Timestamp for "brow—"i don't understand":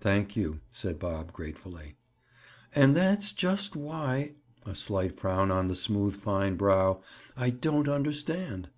6.56-8.70